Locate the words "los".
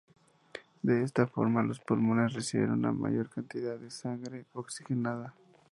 1.61-1.79